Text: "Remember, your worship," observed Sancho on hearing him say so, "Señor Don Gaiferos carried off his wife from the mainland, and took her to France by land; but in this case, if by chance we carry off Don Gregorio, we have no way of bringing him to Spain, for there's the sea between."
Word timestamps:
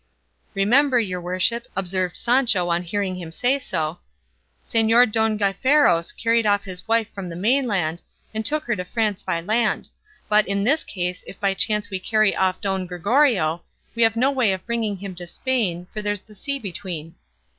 "Remember, 0.55 0.99
your 0.99 1.21
worship," 1.21 1.67
observed 1.75 2.17
Sancho 2.17 2.69
on 2.69 2.81
hearing 2.81 3.17
him 3.17 3.29
say 3.29 3.59
so, 3.59 3.99
"Señor 4.65 5.11
Don 5.11 5.37
Gaiferos 5.37 6.11
carried 6.11 6.47
off 6.47 6.63
his 6.63 6.87
wife 6.87 7.05
from 7.13 7.29
the 7.29 7.35
mainland, 7.35 8.01
and 8.33 8.43
took 8.43 8.63
her 8.65 8.75
to 8.75 8.83
France 8.83 9.21
by 9.21 9.39
land; 9.39 9.89
but 10.27 10.47
in 10.47 10.63
this 10.63 10.83
case, 10.83 11.23
if 11.27 11.39
by 11.39 11.53
chance 11.53 11.91
we 11.91 11.99
carry 11.99 12.35
off 12.35 12.59
Don 12.59 12.87
Gregorio, 12.87 13.61
we 13.93 14.01
have 14.01 14.15
no 14.15 14.31
way 14.31 14.51
of 14.53 14.65
bringing 14.65 14.97
him 14.97 15.13
to 15.13 15.27
Spain, 15.27 15.85
for 15.93 16.01
there's 16.01 16.21
the 16.21 16.33
sea 16.33 16.57
between." 16.57 17.13